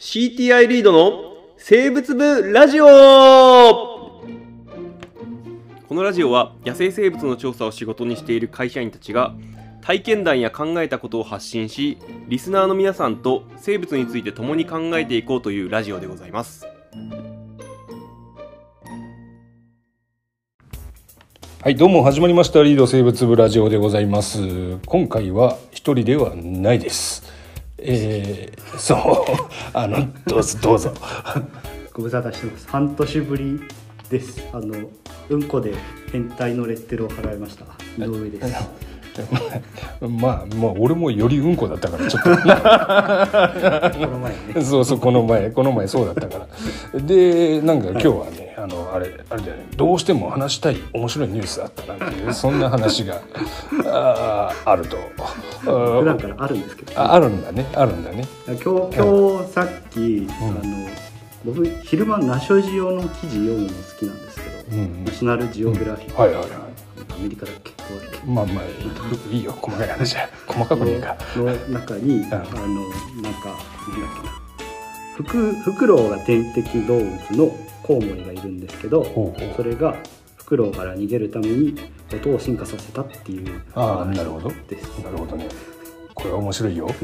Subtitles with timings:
[0.00, 4.24] CTI リードの生物部ラジオこ
[5.90, 9.34] のラジオは野生生物の調査を仕事にしている会社員たちが
[9.82, 16.66] 体験談や考えたことを発信しリスナーの皆さんと生物について共に考えていこうというラジオでございます
[21.60, 24.78] はい、どうも始まりましたリード生物部ラジオでございます。
[24.86, 27.39] 今回は一人ではないです。
[27.82, 30.92] えー、そう、あの、どうぞどうぞ。
[31.92, 32.68] ご無沙汰してます。
[32.68, 33.60] 半年ぶり
[34.08, 34.42] です。
[34.52, 34.90] あの
[35.28, 35.74] うんこで
[36.12, 37.64] 変態のレッテルを払いました。
[37.98, 38.70] 井上です
[40.08, 44.62] まあ、まあ、俺もよりうんこだったから、ちょっこの前ねと。
[44.62, 46.46] そうそう、この前、この前そうだったか
[46.94, 47.00] ら。
[47.00, 53.20] で、なんか今日はね、あの、あれ、あれだよね、どうしても話したい面白いニュースあったなんていう、そんな話が、
[53.86, 54.96] あーあると。
[55.60, 58.24] 普段からあるんですけどああるんだね、あるんだね。
[58.46, 58.64] 今日
[58.96, 60.88] 今日さっき、あの
[61.44, 66.50] 僕昼間ナショジオの記事読むの好きなんですけど、うんナショナルジオグラフィック、はいはいはい。
[67.18, 67.72] アメリカだっけ？
[68.26, 68.64] まあまあ
[69.32, 70.28] いいよ細かい話は。
[70.46, 71.16] 細かくねえか。
[71.36, 72.24] のの中に、ん。
[72.32, 73.20] あのなんかなんだっけ
[74.26, 74.30] な
[75.16, 79.54] フクフクロウが天敵動物のコウモリがいるんですけどほうほう。
[79.56, 79.96] それが
[80.36, 81.74] フクロウから逃げるために
[82.12, 84.50] 音を進化させたっていうああなるほど。
[84.68, 85.46] ですなるほどね。
[86.14, 86.86] これは面白いよ。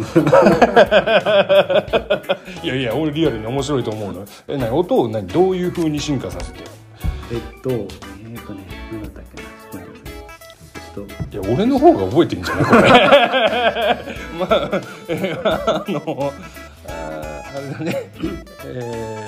[2.62, 4.26] いやいや俺リアルに面白いと思うの。
[4.48, 4.70] え何？
[4.76, 5.26] 音を何？
[5.26, 6.58] どういうふうに進化させて？
[7.32, 8.25] えっとえ
[10.97, 11.02] と。
[11.02, 12.64] いや俺の方が覚えてんじゃない？
[12.64, 12.80] これ。
[14.39, 16.33] まあえあの
[16.88, 18.11] ああれだね。
[18.64, 19.25] え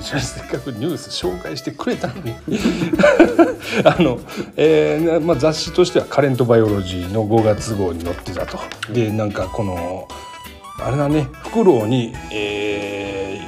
[0.00, 2.34] ー、せっかくニュース紹介してくれたのに。
[3.84, 4.18] あの、
[4.56, 8.58] えーまあ、雑誌としては「カレント・バイオロジー」の5月号に載ってたと。
[8.92, 10.06] でなんかこの
[10.84, 12.91] あれだねフクロウに、えー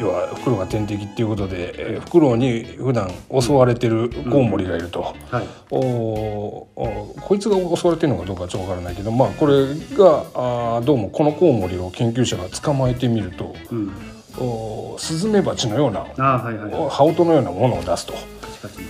[0.05, 3.11] 要はフクロウが天敵っていうことで、えーフクロウに普段
[3.41, 5.03] 襲われてるコウモリがいると。
[5.31, 5.49] はい。
[5.71, 5.85] おー
[6.77, 9.67] おーこいつが襲われてるのかどうかちょっとわからないけどまあこれ
[9.97, 13.93] があーどうもこのコウモリを研究者が捕まえてみるとうん。
[14.39, 18.13] おースズメバチのようなああはいはいお羽音のようなものを出すと。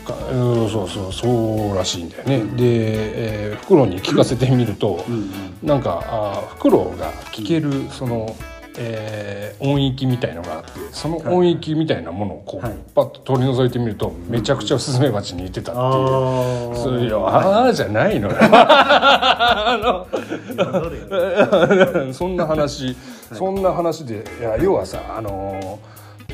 [0.07, 1.29] かうんそうそうそ
[1.73, 2.39] うらしいんだよね。
[2.39, 5.31] で、えーフクロウに聞かせてみると、うんうん。
[5.63, 8.35] なんかあーフクロウが聞けるその、
[8.79, 9.34] えー
[9.65, 15.85] 音域みたいのがあってその音域みたいなものをこう、はいパッと取り除いてみるとめちゃくちゃスズメバチに似てたっていう。
[15.85, 18.37] ああそういやああじゃないのよ。
[18.41, 20.05] あの
[22.15, 22.97] そんな話、
[23.33, 25.79] そんな話でいや要はさあの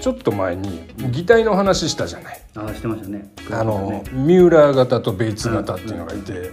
[0.01, 2.41] ちょっと前に擬態の話したじゃない。
[2.57, 3.31] ああしてましたね。
[3.53, 6.51] あのミューラー型とベイツ型っていうのがいて、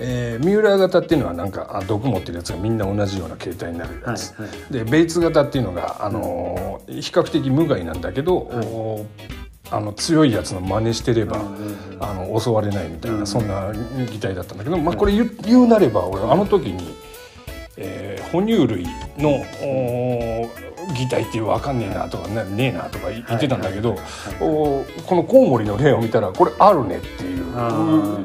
[0.00, 4.72] えーミューラー型っていうのはなんかあ毒持ってるやつがみんな同じような形態になるやつ、はいはい。
[4.72, 9.06] でベイツ型っていうのが、あのー比較的無害なんだけど、お
[9.70, 11.40] あの強いやつの真似してれば、
[12.00, 13.26] あの襲われないみたいな、うん。
[13.26, 13.70] そんな
[14.10, 16.94] 擬態だったんだけど、まあ、これ言う言うなれば俺あの時に、
[17.76, 18.84] えー哺乳類
[19.16, 19.30] の
[19.62, 23.96] お擬態っていうわかんねえなとかねねえなとか言ってたんだけど、
[24.40, 27.44] おこのコウモリの例を見たらこれあるねっていう。
[27.54, 28.18] あ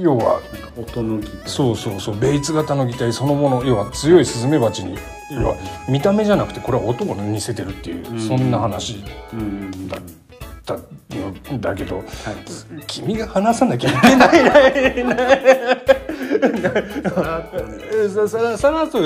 [0.00, 0.40] 要は
[0.76, 1.48] 音のギター。
[1.48, 4.96] そうそうそうベイツ型の擬態そのもの要は強いスズメバチに
[5.30, 5.56] 要は
[5.88, 8.20] 見た目じゃなくてこれは音を似せてるっていう、ん。
[8.20, 9.02] そんな話
[9.32, 9.98] うんうんだ
[10.74, 10.80] っ
[11.42, 12.06] たんだけど、はい。
[12.86, 15.90] 君が話さなきゃいけない。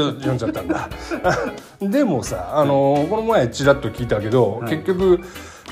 [0.05, 0.89] 読 んじゃったんだ。
[1.81, 4.71] でもさあのこの前ちらっと聞いたけど、はい。
[4.71, 5.21] 結局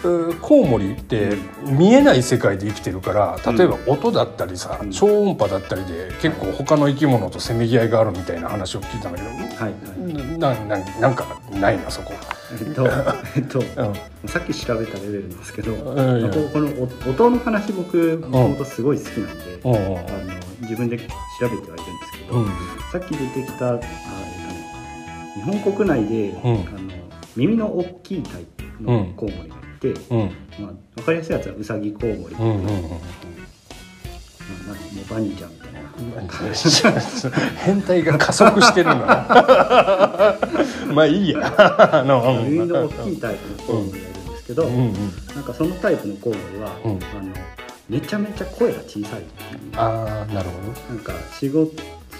[0.04, 11.00] うコウモリって見えない世界で生きてるから例えば音だったりさ、超音波だったりで結構他の生き物とせめぎ合いがあるみたいな話を聞いたんだけど、はい。
[11.00, 12.14] なんかないなそこ。
[12.60, 12.86] えっと
[13.36, 14.28] えっとうん。
[14.28, 15.82] さっき調べたレベルなんですけど、こ
[16.52, 16.68] この
[17.06, 19.98] お音の話僕もともとすごい好きなんで、あの
[20.60, 21.04] 自分で調
[21.42, 22.46] べてはいるんですけど、うん。
[22.92, 23.90] さっき出てきたあ、えっとね、
[25.34, 26.36] 日本国内で、ん。
[26.36, 26.62] あの
[27.36, 30.18] 耳の大きいタイプのコウモリがいて、うん。
[30.60, 32.62] まあ、分かりやすいやつはウサギコウモリ、うんうんうん。
[32.62, 32.72] まあ、
[34.68, 35.50] なんかもうバニーちゃん。
[37.64, 38.96] 変態が加速してるの。
[40.94, 41.54] まあいいや。
[41.92, 44.92] あの耳の大きいタイプのコウモリがいるんですけど、うんうん。
[45.34, 46.90] なんかそのタイプのコウモリは、うん。
[46.92, 47.32] あの
[47.88, 50.48] めちゃめちゃ声が小さいっていうああなる
[50.88, 51.72] ほなんか仕事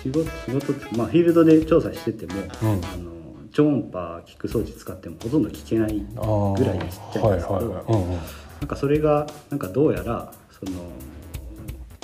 [0.03, 2.69] 仕事仕事まあフィールドで調査してても、うん。
[2.69, 3.13] あの
[3.53, 7.85] 超音波聞く装置使ってもほとんど聞けないどぐらいちっちゃいんですけど、はいはいはい。
[7.89, 8.19] うんうん。
[8.61, 10.79] なんかそれがなんかどうやらその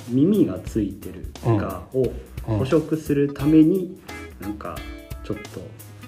[0.09, 2.11] 耳がついてるがを
[2.47, 2.57] うん。
[2.59, 3.99] 捕食するために
[4.39, 4.75] なんか
[5.23, 5.61] ちょっと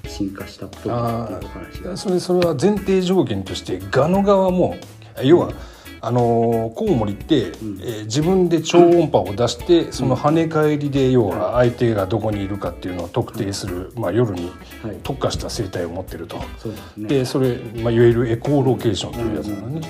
[0.09, 1.98] 進進化したっぽいっていうお話が。
[1.98, 4.75] それそれは前提条件としてガの側も
[5.24, 5.51] 要は、
[6.00, 7.45] あのーコウモリって、ん。
[7.45, 14.51] えー自分で超音波を出してその跳ね返りで要は相手がどこにいるかっていうのを特定する、まあ、夜に
[14.83, 15.00] はい。
[15.04, 16.42] 特化した生態を持ってると。
[16.57, 17.07] そうですね。
[17.07, 19.81] でそれ、まあ、いわゆるエコーロケーションというやつなのね。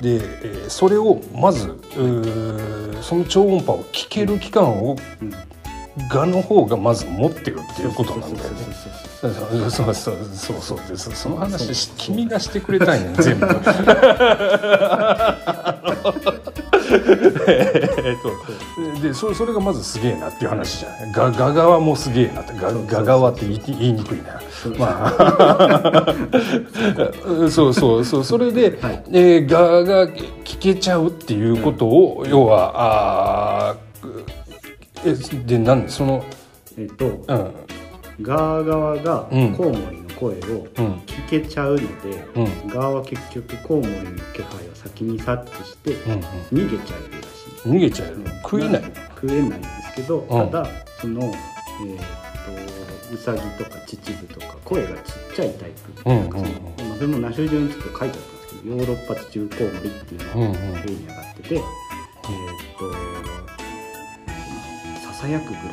[0.00, 1.78] でそれをまず
[3.02, 5.34] その超音波を聞ける期間を、うん
[6.08, 8.56] がの方がまず持ってるっていうことなんだよね。
[9.20, 10.12] そうそうそ
[10.56, 11.10] うそうです。
[11.14, 13.46] その話君がしてくれたいね全部。
[19.02, 21.12] でそれそれがまずすげえなっていう話じゃない。
[21.12, 24.39] がが側もすげえなってがが側って言い言いにくいな。
[24.78, 26.14] まあ。
[27.50, 29.04] そうそうそうそれで、はい。
[29.12, 30.06] えーガが
[30.44, 34.30] 聞けちゃうっていうことを、要はあー
[35.04, 35.14] え
[35.46, 36.24] でなんその
[36.78, 37.52] えっとうん。
[38.22, 39.54] ガー側がうん。
[39.54, 40.36] コウモリの声を
[40.78, 40.92] うん。
[41.06, 41.84] 聞けちゃうので、
[42.36, 42.68] うん。
[42.68, 43.96] ガーは結局コウモリの
[44.34, 47.68] 気配を先に察知してうん逃げちゃうらしい。
[47.68, 48.08] うん逃げちゃう。
[48.08, 48.24] ようん。
[48.42, 48.82] 食えない。
[49.20, 50.50] 食えないんですけど、うん。
[50.50, 50.68] ただ
[51.00, 51.30] その、えー、
[51.96, 52.79] と
[53.12, 55.70] ウサギとか秩父とか声がちっちゃいタイ
[56.04, 56.30] プ、うんうんうんなん。
[56.30, 56.50] かその
[56.88, 61.62] まあそれもナショル上にちょっと書いてあったんですけどヨーロッパ地中コウモリっていうのが例に上がってて、えっ、
[62.78, 62.92] と
[65.06, 65.64] ささやくぐらい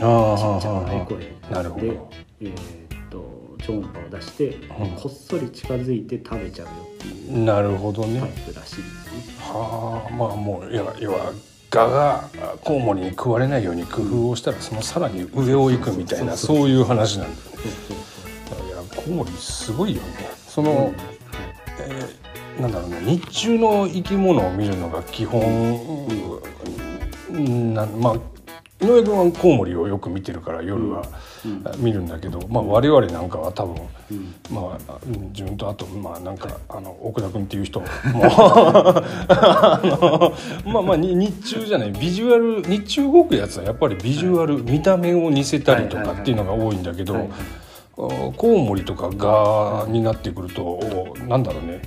[0.00, 2.00] あのちーっちゃな声で、
[2.40, 4.52] えー、と超音波を出して、ん。
[4.96, 9.36] こっそり近づいて食べちゃうよっていうなるほどね、タイプらしいですね。
[9.40, 11.32] はあまあもういや要は
[11.76, 12.28] 蛾が
[12.64, 17.66] コウモリに食われないように工夫をしたらそのさらに上を行くみたいなそういう話なんだよね。
[18.66, 20.08] いやコウモリすごいよね。
[20.48, 20.92] その、
[21.80, 22.26] えー
[22.60, 26.08] なんだろうね日中の生き物を見るのが基本、
[27.30, 28.16] うん、なんまあ
[28.78, 31.02] 井上君はコウモリをよく見てるから夜は
[31.44, 31.64] うん。
[31.78, 33.76] 見るんだけど、まあ、我々なんかは多分
[34.10, 34.34] うん。
[34.50, 37.86] まあ、うん自分とあとまあなんかあの奥田君っていう人も
[39.28, 40.34] あの
[40.72, 47.30] まあまあに日中じゃないビジュアル日中動くやつはやっぱりビジュアル、見た目を似せたりとかっていうのが多いんだけど、はいはい
[47.96, 51.80] コウモリとかがになってくるとなんだろうね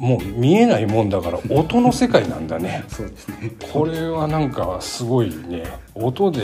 [0.00, 2.82] もう見えないもんだから 音の世界なんだね。
[2.88, 3.52] そうですね。
[3.72, 5.64] これはなんかすごいね
[5.94, 6.42] 音で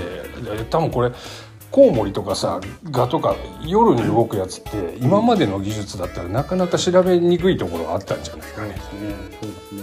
[0.70, 1.10] 多分これ
[1.72, 2.60] コウモリとかさ
[2.90, 3.34] ガとか
[3.66, 4.70] 夜に動くやつって
[5.00, 8.50] 今までの技術だったらなかなか調べにくいところあったんじゃない？
[8.52, 8.68] かね。
[8.68, 8.76] ね、
[9.40, 9.82] そうですね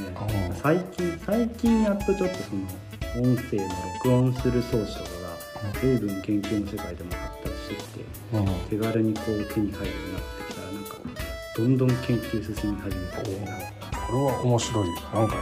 [0.49, 0.55] うん。
[0.55, 3.69] 最近最近やっとちょっとその音声の
[4.03, 7.99] 録音する装置とかが随分研究の世界でも発達してきて
[8.33, 10.42] うん手軽にこう手に入るようになって
[11.55, 13.37] どんどん研究進み始めてて
[14.07, 14.87] これは面白い。
[14.87, 15.35] よなんか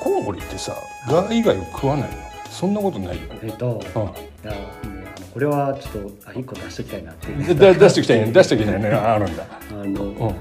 [0.00, 0.74] コウモリってさ
[1.08, 2.16] ガ以外を食わないの？
[2.50, 3.40] そんなことないよね。
[3.42, 4.12] えっとういやもう
[4.44, 8.32] あのこれはちょっとあ一個出しときたいなっていう、 出してきたいね。
[8.32, 8.88] 出してきたいね。
[8.90, 9.44] ああるんだ。
[9.70, 10.34] あの、うん、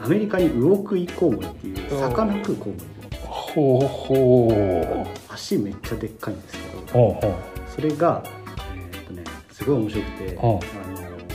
[0.00, 2.86] アメリカにウオクイコウモリっていう魚食うコウモリ。
[3.26, 7.34] ほうほ足めっちゃでっかいんですけど
[7.74, 8.22] それが
[8.74, 10.60] えーっとねすごい面白くて、んあの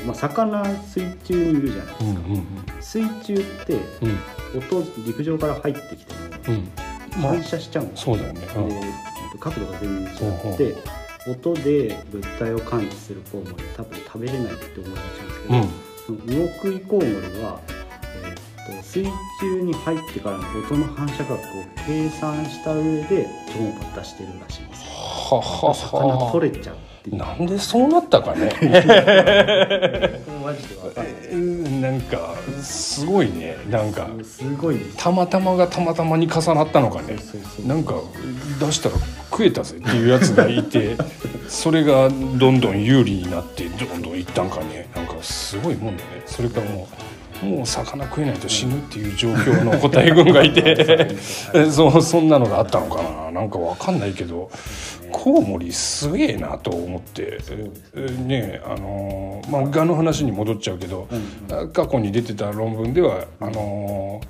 [0.05, 2.45] まあ、魚水中にいるじゃないですか、うんうん
[2.81, 4.59] 水中ってうん。
[4.59, 6.13] 音陸上から入ってきて
[6.47, 6.55] うん。
[6.55, 6.61] も
[7.21, 8.23] まあ反射しちゃうんですよね。
[8.23, 8.35] うん。
[8.69, 8.83] でえっ
[9.31, 10.75] と角度が全然違って
[11.29, 15.69] 音で物体を感知するコウモリは多分食べれないって思いがちなんですけど、うん。
[16.05, 17.59] そのウオクイコウモリは、
[18.91, 19.05] 水
[19.39, 21.39] 中に入ってからの音の反射角を
[21.87, 24.83] 計算した上で超音波出してるらしいんです。
[24.83, 25.73] よはは。
[25.73, 27.15] 魚は取れちゃうっていう。
[27.15, 28.51] なんでそうなったかね。
[28.59, 28.69] これ
[30.43, 31.13] マジでわかんない。
[31.23, 33.55] えーなんかすごいね。
[33.69, 34.97] なんかすごいです。
[34.97, 37.17] たまたまがたまたまに重なったのかね。
[37.17, 37.65] そうそう。
[37.67, 37.93] なんか
[38.59, 38.95] 出したら
[39.31, 40.97] 食えたぜっていうやつがいて
[41.47, 44.89] それがどんどん有利になってどんどんいったんかね。
[44.93, 46.21] なんかすごいもんだね。
[46.25, 47.10] それからもう
[47.41, 51.15] もう魚食えないと死ぬっていう状況の個体群がいて。
[51.71, 53.31] そうそんなのがあったのかな？
[53.31, 54.51] なんかわかんないけど
[55.11, 57.39] コウモリすげえなと思って。
[57.95, 61.07] えねあのーまあ蛾の話に戻っちゃうけど、
[61.73, 64.21] 過去に出てた論文ではあの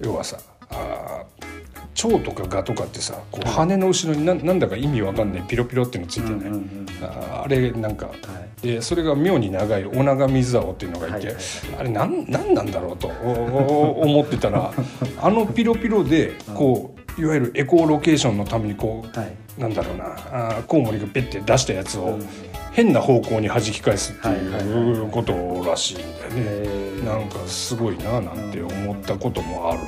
[0.00, 0.38] ー要はさ
[0.70, 1.55] あー
[1.96, 6.86] 蝶とか蛾とかってさこう羽の後ろにななんだか意味わかんないピロピロっていうのついてない、うんうんうん。
[7.02, 8.16] あーあれなんか、はい。
[8.62, 11.34] でそれが妙に長いオナガミズアオっていうのがいて、
[11.78, 14.72] あれなんなんなんだろうと思ってたら
[15.20, 19.32] あのピロピロでこういわゆるエコーロケーションのためにこうはい。
[19.58, 22.28] なんだろうなあーコウモリがペッて出したやつをうん。
[22.72, 25.32] 変な方向に弾き返すってはいうこと
[25.66, 26.12] らしいんだよね。
[26.36, 27.06] えー。
[27.06, 29.80] なんかすごいななんて思ったこともある。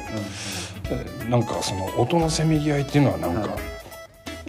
[0.77, 0.77] え
[1.28, 3.50] なんかその音のせめぎ合いっていうのはなんかはい。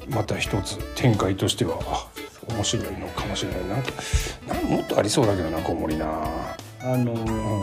[0.09, 2.07] また一つ展開としてはあ
[2.53, 3.91] 面白いのかもしれないなんか
[4.47, 6.05] なんもっとありそうだけどなコウモリな。
[6.81, 7.61] あのうん。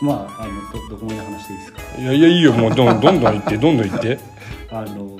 [0.00, 0.52] まああの
[0.88, 1.80] どどこまで話していいですか？
[2.00, 4.18] いやいやいいよもうどんどんどん言って どんどん言って、
[4.70, 5.16] あの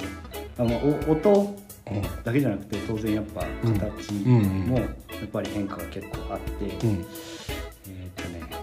[0.58, 0.76] あの
[1.08, 1.56] お音
[1.90, 2.02] うん。
[2.22, 3.78] だけじゃなくて当然やっぱうん。
[3.78, 4.42] 形うんうん。
[4.68, 7.06] もやっぱり変化が結構あって、うん、
[7.88, 8.58] えーっとねな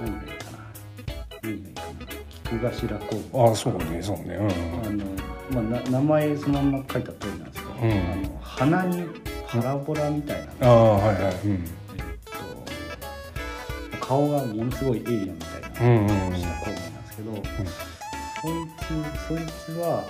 [0.00, 0.33] 何がいいか
[2.62, 4.36] な菊頭工房ああそうねそうね。
[4.36, 5.04] あの、
[5.50, 7.90] まあ、な名前そのまま書いた通りなんですけど、うん。
[7.92, 9.04] あの鼻に
[9.48, 11.52] パラボラみたいな、うんああはいはいうん。
[11.52, 11.58] えー
[13.96, 16.36] っと顔がものすごいエイリアンみたいなうんうんうん。
[16.36, 17.34] した工房なんですけど、
[18.42, 19.38] そいつそい
[19.76, 20.04] つは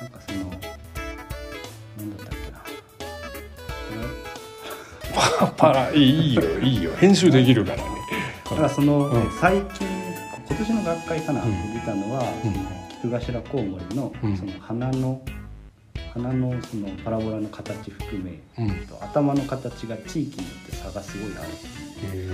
[0.00, 2.58] なんかそのなんだったっけな。
[5.38, 6.90] パ パラいいよいいよ。
[6.98, 7.82] 編集できるからね。
[8.50, 9.30] だからその、うん。
[9.40, 9.86] 最近
[10.48, 11.74] 今年の学会かな、うん。
[11.74, 12.52] 出たのは、うん。
[12.52, 12.58] そ
[13.08, 14.36] の菊頭コウモリの,、うん。
[14.36, 15.20] その鼻の
[16.14, 18.86] 鼻のそのパラボラの形含め、うん。
[18.86, 22.28] と頭の形が地域によって差がすごいあるっていう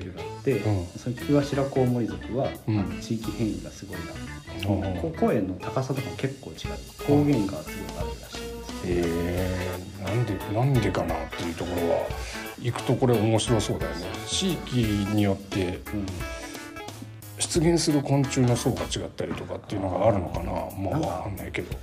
[0.00, 0.86] 究へがあって、うん。
[0.98, 2.78] その菊頭コウモリ族は、うん。
[2.78, 4.12] あの地域変異がすごいな、うん
[5.00, 6.56] こ声の高さとかも結構違う。
[7.06, 9.70] 方言がすごいあるらしいんですえ
[10.04, 12.06] なんでなんでかなっていうところは
[12.60, 14.06] 行くとこれ面白そうだよね。
[14.26, 14.76] 地域
[15.14, 16.06] によってうん
[17.42, 20.52] 出現する昆虫の層が違ったりとかっていうのがあるのかな？
[20.52, 21.76] まあなんかわかんないけど。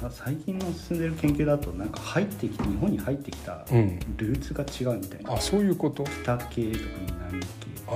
[0.00, 3.98] さ最近の進んでる研究だとなんか入ってきて日本に入ってきたうん。
[4.16, 6.04] ルーツが違うみたいな、あそういうこと？
[6.22, 6.84] 北系とか
[7.30, 7.46] 南系。
[7.88, 7.92] あ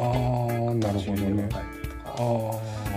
[0.71, 1.49] あなるほどね。
[1.53, 1.61] あ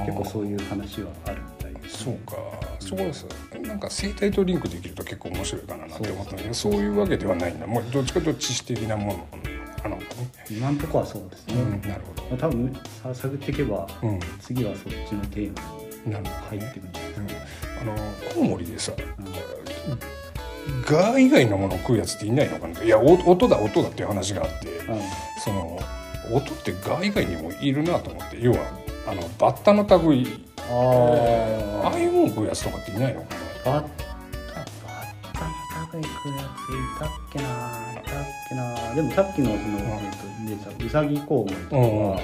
[0.01, 2.33] あ結構そういう話はあるみたいです、そうか。
[2.79, 3.25] そうです。
[3.61, 7.65] なんか生態とリンクできると結構面白いかななんて思ったんだけどそういうわけではないんだ。
[7.65, 9.27] もうどっちかというと知識的なもの
[9.89, 10.31] なのかね。
[10.49, 12.73] 今のところはそうですね、うんなるほまあ多分
[13.03, 14.19] さ探っていけばどうん。
[14.39, 15.53] 次はそっちのテー
[16.11, 17.27] マに入ってくるんじゃないですうん。
[17.27, 17.39] かね、
[17.81, 17.95] あの
[18.33, 19.99] コウモリでさうん。
[20.85, 22.83] ガ以外のものを食うやつっていないのかな？
[22.83, 25.01] いやお音だ音だっていう話があってうん。
[25.43, 25.79] その
[26.31, 28.59] 音ってガ以外にもいるなと思って要は
[29.05, 33.35] あのバッタの類ああいうもん食うやつとかっていないのか
[33.65, 33.83] バ
[35.93, 37.47] ッタバッタのタグに食うやついたっけない
[38.03, 38.15] たっ
[38.49, 42.19] けなでもさっきのその、えー、と出たウサギコウモリとかは、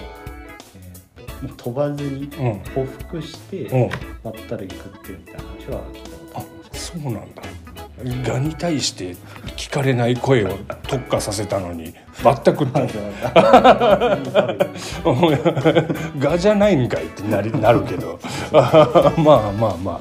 [0.76, 2.60] えー、ともう飛ばずになうん。
[2.60, 2.84] 捕
[3.18, 3.90] 捉して、うん。
[4.24, 7.44] バッタ類食ってるみたいな話は聞いたことあそうなんだ。
[8.24, 9.18] ガに対して
[9.58, 10.58] 聞かれない声を
[10.88, 12.80] 特化させたのにバッタ食った
[16.18, 18.18] ガじゃないんかいってなりなるけど。
[18.52, 19.12] まあ
[19.60, 20.00] まあま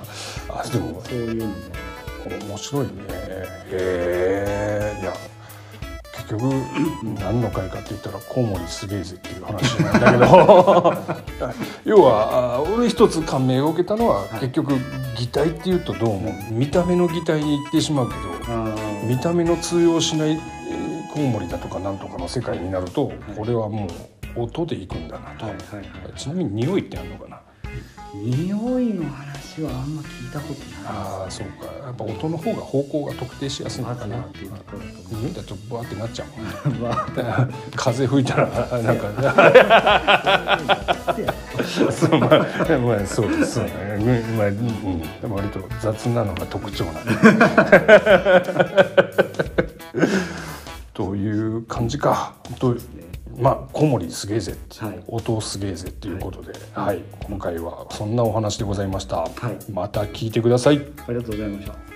[0.49, 0.61] あ。
[0.61, 1.55] あでもそういうのも
[2.37, 2.91] 面白いね。
[3.73, 5.13] へえいや
[6.15, 6.53] 結局
[7.21, 10.95] 何の回かって言ったらコウモリすげえぜっていう話なんだけど。
[11.85, 14.75] 要はあ俺一つ感銘を受けたのは結局
[15.17, 18.21] 擬態っていうとどうも見た目の擬態に行ってしまうけど
[19.07, 23.87] 見た目の通用しないえーコウモリだとかなんとかの世界になるとこれはも
[24.37, 25.83] う音でいくんだなと、はいはいは
[26.15, 26.19] い。
[26.19, 27.41] ちなみに匂いってあるのかな？
[28.15, 31.67] 匂いの話はあんま聞いたことああないそうか。
[31.67, 35.35] やっぱ音の方が方向が特定しやすいのまかなっていうところだと思匂い。
[35.35, 36.29] だとバーってなっちゃう
[36.71, 37.07] もんうまあ
[37.77, 38.47] 風吹いたら
[38.83, 39.09] なんか。
[41.91, 42.29] そうまあ、
[42.79, 44.03] まあ、そうですね、う
[44.35, 47.11] んまあ、うん、割と雑なのが特徴なんで。
[50.95, 52.35] という感じか。
[52.59, 52.81] とね
[53.41, 55.03] まあコウモリすげえぜって、はい。
[55.07, 57.03] 音すげえぜっていうことで、はい。
[57.25, 59.73] 今回はそんなお話でございました、はい。
[59.73, 60.77] また聞いてください。
[60.77, 60.81] あ
[61.13, 61.88] りがとうございました